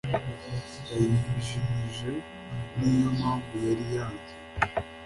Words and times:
yayijimije 0.89 2.11
niyo 2.77 3.09
mpamvu 3.17 3.53
yari 3.67 3.85
yanze 3.95 4.33